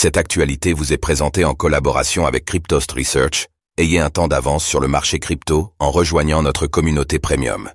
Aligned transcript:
Cette 0.00 0.16
actualité 0.16 0.74
vous 0.74 0.92
est 0.92 0.96
présentée 0.96 1.44
en 1.44 1.54
collaboration 1.54 2.24
avec 2.24 2.44
Cryptost 2.44 2.92
Research. 2.92 3.48
Ayez 3.78 3.98
un 3.98 4.10
temps 4.10 4.28
d'avance 4.28 4.64
sur 4.64 4.78
le 4.78 4.86
marché 4.86 5.18
crypto 5.18 5.72
en 5.80 5.90
rejoignant 5.90 6.40
notre 6.40 6.68
communauté 6.68 7.18
premium. 7.18 7.68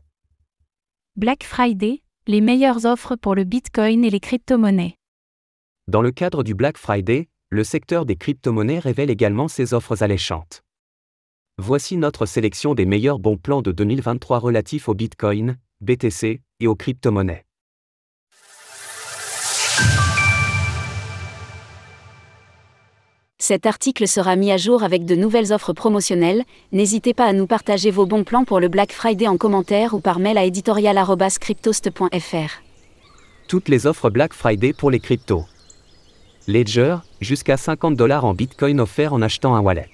Black 1.18 1.44
Friday, 1.44 2.02
les 2.28 2.40
meilleures 2.40 2.86
offres 2.86 3.18
pour 3.18 3.36
le 3.36 3.44
Bitcoin 3.44 4.06
et 4.06 4.10
les 4.10 4.22
crypto-monnaies. 4.22 4.96
Dans 5.90 6.02
le 6.02 6.12
cadre 6.12 6.44
du 6.44 6.56
Black 6.56 6.78
Friday, 6.78 7.28
le 7.50 7.66
secteur 7.66 8.06
des 8.06 8.16
crypto-monnaies 8.16 8.80
révèle 8.80 9.10
également 9.10 9.50
ses 9.50 9.74
offres 9.74 10.02
alléchantes. 10.02 10.64
Voici 11.58 11.98
notre 11.98 12.26
sélection 12.26 12.74
des 12.74 12.86
meilleurs 12.86 13.20
bons 13.20 13.36
plans 13.36 13.62
de 13.62 13.74
2023 13.74 14.40
relatifs 14.40 14.88
au 14.88 14.94
Bitcoin, 14.94 15.58
BTC 15.82 16.40
et 16.62 16.68
aux 16.68 16.76
crypto-monnaies. 16.78 17.44
Cet 23.46 23.66
article 23.66 24.08
sera 24.08 24.38
mis 24.38 24.54
à 24.54 24.58
jour 24.58 24.84
avec 24.84 25.04
de 25.04 25.16
nouvelles 25.16 25.52
offres 25.52 25.74
promotionnelles. 25.74 26.46
N'hésitez 26.72 27.14
pas 27.14 27.26
à 27.26 27.34
nous 27.34 27.46
partager 27.46 27.92
vos 27.92 28.06
bons 28.06 28.24
plans 28.24 28.46
pour 28.46 28.62
le 28.62 28.70
Black 28.70 28.94
Friday 28.94 29.28
en 29.28 29.36
commentaire 29.36 29.94
ou 29.94 30.00
par 30.00 30.20
mail 30.20 30.38
à 30.38 30.46
editorial.cryptost.fr. 30.46 32.62
Toutes 33.50 33.68
les 33.68 33.86
offres 33.86 34.10
Black 34.10 34.34
Friday 34.34 34.72
pour 34.72 34.92
les 34.92 35.02
cryptos. 35.02 35.44
Ledger, 36.48 36.96
jusqu'à 37.20 37.58
50 37.58 37.98
dollars 37.98 38.24
en 38.24 38.34
Bitcoin 38.34 38.80
offerts 38.80 39.12
en 39.12 39.22
achetant 39.22 39.56
un 39.56 39.60
wallet. 39.60 39.92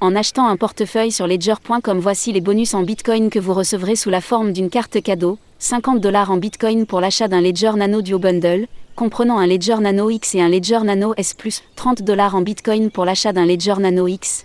En 0.00 0.16
achetant 0.16 0.48
un 0.48 0.56
portefeuille 0.56 1.12
sur 1.12 1.26
ledger.com, 1.26 1.98
voici 1.98 2.32
les 2.32 2.40
bonus 2.40 2.72
en 2.72 2.84
Bitcoin 2.84 3.28
que 3.28 3.38
vous 3.38 3.52
recevrez 3.52 3.96
sous 3.96 4.08
la 4.08 4.22
forme 4.22 4.54
d'une 4.54 4.70
carte 4.70 5.02
cadeau 5.02 5.36
50 5.58 6.00
dollars 6.00 6.30
en 6.30 6.38
Bitcoin 6.38 6.86
pour 6.86 7.02
l'achat 7.02 7.28
d'un 7.28 7.42
Ledger 7.42 7.72
Nano 7.76 8.00
Duo 8.00 8.18
Bundle, 8.18 8.66
comprenant 9.00 9.38
un 9.38 9.46
Ledger 9.46 9.78
Nano 9.80 10.10
X 10.10 10.34
et 10.34 10.42
un 10.42 10.50
Ledger 10.50 10.80
Nano 10.84 11.14
S+, 11.16 11.34
30 11.74 12.02
dollars 12.02 12.34
en 12.34 12.42
Bitcoin 12.42 12.90
pour 12.90 13.06
l'achat 13.06 13.32
d'un 13.32 13.46
Ledger 13.46 13.76
Nano 13.78 14.06
X, 14.06 14.44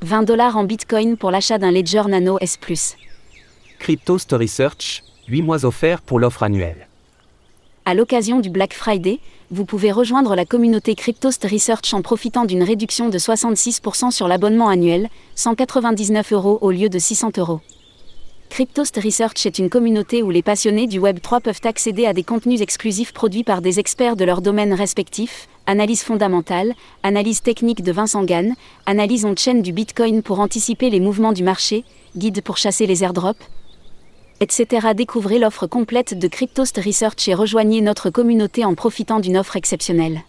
20 0.00 0.22
dollars 0.22 0.56
en 0.56 0.64
Bitcoin 0.64 1.18
pour 1.18 1.30
l'achat 1.30 1.58
d'un 1.58 1.70
Ledger 1.70 2.04
Nano 2.08 2.38
S+. 2.40 2.56
Crypto 3.78 4.16
Story 4.16 4.48
Search, 4.48 5.04
8 5.28 5.42
mois 5.42 5.66
offerts 5.66 6.00
pour 6.00 6.18
l'offre 6.18 6.42
annuelle. 6.42 6.88
À 7.84 7.92
l'occasion 7.92 8.40
du 8.40 8.48
Black 8.48 8.72
Friday, 8.72 9.20
vous 9.50 9.66
pouvez 9.66 9.92
rejoindre 9.92 10.34
la 10.34 10.46
communauté 10.46 10.94
Cryptost 10.94 11.44
Research 11.44 11.92
en 11.92 12.00
profitant 12.00 12.46
d'une 12.46 12.62
réduction 12.62 13.10
de 13.10 13.18
66% 13.18 14.10
sur 14.10 14.26
l'abonnement 14.26 14.70
annuel, 14.70 15.10
199 15.34 16.32
euros 16.32 16.56
au 16.62 16.70
lieu 16.70 16.88
de 16.88 16.98
600 16.98 17.32
euros. 17.36 17.60
Cryptost 18.48 18.98
Research 19.02 19.44
est 19.44 19.58
une 19.58 19.68
communauté 19.68 20.22
où 20.22 20.30
les 20.30 20.42
passionnés 20.42 20.86
du 20.86 21.00
Web3 21.00 21.42
peuvent 21.42 21.60
accéder 21.64 22.06
à 22.06 22.14
des 22.14 22.22
contenus 22.22 22.60
exclusifs 22.60 23.12
produits 23.12 23.44
par 23.44 23.60
des 23.60 23.78
experts 23.78 24.16
de 24.16 24.24
leur 24.24 24.40
domaine 24.40 24.72
respectif, 24.72 25.48
analyse 25.66 26.02
fondamentale, 26.02 26.74
analyse 27.02 27.42
technique 27.42 27.82
de 27.82 27.92
Vincent 27.92 28.24
Gann, 28.24 28.54
analyse 28.86 29.24
on-chain 29.26 29.60
du 29.60 29.72
Bitcoin 29.72 30.22
pour 30.22 30.40
anticiper 30.40 30.88
les 30.88 31.00
mouvements 31.00 31.32
du 31.32 31.42
marché, 31.42 31.84
guide 32.16 32.42
pour 32.42 32.56
chasser 32.56 32.86
les 32.86 33.04
airdrops, 33.04 33.44
etc. 34.40 34.88
Découvrez 34.94 35.38
l'offre 35.38 35.66
complète 35.66 36.18
de 36.18 36.28
Cryptost 36.28 36.78
Research 36.78 37.28
et 37.28 37.34
rejoignez 37.34 37.82
notre 37.82 38.08
communauté 38.08 38.64
en 38.64 38.74
profitant 38.74 39.20
d'une 39.20 39.36
offre 39.36 39.56
exceptionnelle. 39.56 40.22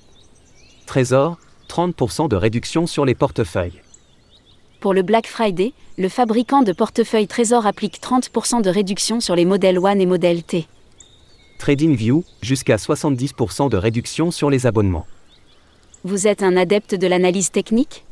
Trésor, 0.86 1.38
30% 1.70 2.28
de 2.28 2.36
réduction 2.36 2.88
sur 2.88 3.06
les 3.06 3.16
portefeuilles. 3.16 3.82
Pour 4.80 4.94
le 4.94 5.02
Black 5.02 5.26
Friday, 5.26 5.74
le 5.98 6.08
fabricant 6.08 6.62
de 6.62 6.72
portefeuilles 6.72 7.28
Trésor 7.28 7.66
applique 7.66 8.00
30% 8.00 8.62
de 8.62 8.70
réduction 8.70 9.20
sur 9.20 9.36
les 9.36 9.46
modèles 9.46 9.80
One 9.80 10.00
et 10.00 10.06
modèle 10.06 10.44
T. 10.44 10.68
TradingView, 11.58 12.24
jusqu'à 12.44 12.76
70% 12.76 13.70
de 13.70 13.78
réduction 13.78 14.30
sur 14.30 14.52
les 14.52 14.68
abonnements. 14.68 15.08
Vous 16.04 16.28
êtes 16.28 16.44
un 16.44 16.56
adepte 16.56 16.94
de 16.94 17.08
l'analyse 17.08 17.50
technique? 17.50 18.06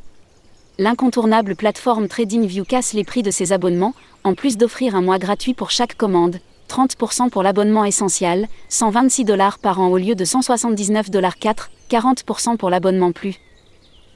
L'incontournable 0.78 1.54
plateforme 1.54 2.08
TradingView 2.08 2.64
casse 2.64 2.94
les 2.94 3.04
prix 3.04 3.22
de 3.22 3.30
ses 3.30 3.52
abonnements, 3.52 3.94
en 4.24 4.34
plus 4.34 4.56
d'offrir 4.56 4.96
un 4.96 5.02
mois 5.02 5.20
gratuit 5.20 5.54
pour 5.54 5.70
chaque 5.70 5.96
commande, 5.96 6.40
30% 6.68 7.30
pour 7.30 7.44
l'abonnement 7.44 7.84
essentiel, 7.84 8.48
126 8.70 9.24
dollars 9.24 9.60
par 9.60 9.80
an 9.80 9.86
au 9.86 9.98
lieu 9.98 10.16
de 10.16 10.24
179 10.24 11.10
dollars 11.10 11.38
4, 11.38 11.70
40% 11.88 12.56
pour 12.56 12.70
l'abonnement 12.70 13.12
plus. 13.12 13.36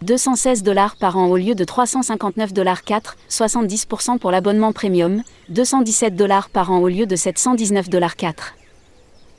216 0.02 0.62
dollars 0.62 0.96
par 0.96 1.18
an 1.18 1.26
au 1.26 1.36
lieu 1.36 1.54
de 1.54 1.64
359 1.64 2.52
dollars 2.54 2.84
4, 2.84 3.16
70% 3.28 4.18
pour 4.18 4.30
l'abonnement 4.30 4.72
premium, 4.72 5.22
217 5.50 6.16
dollars 6.16 6.48
par 6.48 6.70
an 6.70 6.78
au 6.78 6.88
lieu 6.88 7.06
de 7.06 7.16
719 7.16 7.90
dollars 7.90 8.16
4. 8.16 8.54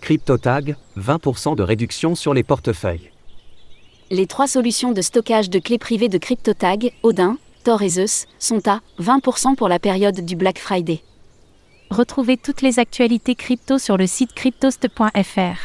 CryptoTag, 0.02 0.76
20% 0.98 1.56
de 1.56 1.64
réduction 1.64 2.14
sur 2.16 2.34
les 2.34 2.44
portefeuilles. 2.44 3.12
Les 4.12 4.28
trois 4.28 4.48
solutions 4.48 4.92
de 4.92 5.02
stockage 5.02 5.50
de 5.50 5.58
clés 5.60 5.78
privées 5.80 6.10
de 6.10 6.18
CryptoTag, 6.18 6.92
Odin, 7.02 7.38
Tor 7.64 7.82
et 7.82 7.90
Zeus, 7.90 8.28
sont 8.40 8.68
à 8.68 8.82
20% 9.00 9.56
pour 9.56 9.70
la 9.70 9.80
période 9.80 10.20
du 10.20 10.36
Black 10.36 10.60
Friday. 10.60 11.02
Retrouvez 11.90 12.38
toutes 12.38 12.62
les 12.62 12.78
actualités 12.78 13.36
crypto 13.36 13.78
sur 13.78 13.98
le 13.98 14.08
site 14.08 14.34
cryptost.fr. 14.34 15.58